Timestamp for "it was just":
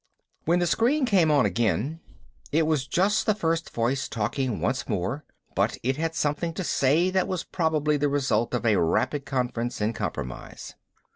2.51-3.27